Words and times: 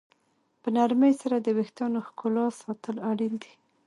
په 0.61 0.69
نرمۍ 0.75 1.13
سره 1.21 1.35
د 1.39 1.47
ویښتانو 1.57 1.99
ښکلا 2.07 2.45
ساتل 2.61 2.95
اړین 3.09 3.33
دي. 3.43 3.53